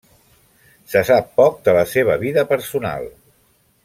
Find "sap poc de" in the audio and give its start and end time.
1.09-1.75